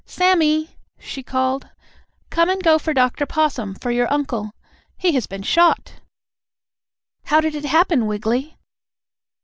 [0.03, 1.69] Sammie!" she called,
[2.31, 3.27] "come and go for Dr.
[3.27, 4.51] Possum, for your uncle.
[4.97, 6.01] He has been shot.
[7.25, 8.57] How did it happen, Wiggily?"